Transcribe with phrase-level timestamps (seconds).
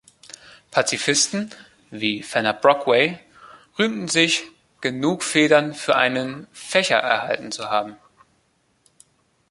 [0.71, 1.51] Pazifisten,
[1.91, 3.19] wie Fenner Brockway,
[3.77, 4.45] rühmten sich,
[4.79, 7.95] genug Federn für einen Fächer erhalten zu haben.